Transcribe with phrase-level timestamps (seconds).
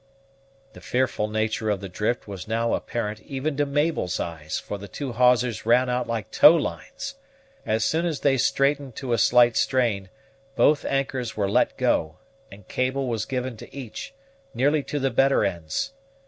[0.73, 4.87] The fearful nature of the drift was now apparent even to Mabel's eyes, for the
[4.87, 7.13] two hawsers ran out like tow lines.
[7.67, 10.09] As soon as they straightened to a slight strain,
[10.55, 12.17] both anchors were let go,
[12.51, 14.15] and cable was given to each,
[14.55, 15.91] nearly to the better ends.